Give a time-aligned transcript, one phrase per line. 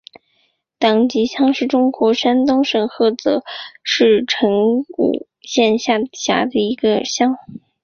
[0.79, 3.43] 党集乡是中国山东省菏泽
[3.83, 7.37] 市成武县下辖的一个乡。